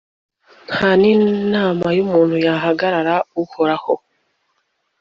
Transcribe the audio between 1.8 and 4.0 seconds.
y'umuntu yahangara uhoraho